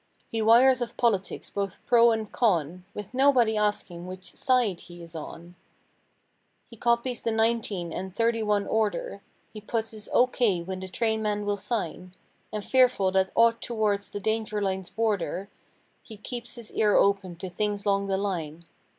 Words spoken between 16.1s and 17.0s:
keeps his ear